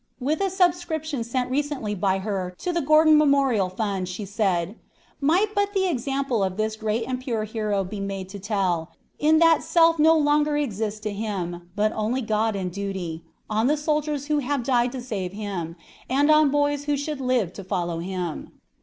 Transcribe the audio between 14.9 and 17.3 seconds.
to save him, and on boys who should